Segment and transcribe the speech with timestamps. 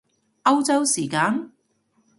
[0.45, 1.51] 歐洲時間？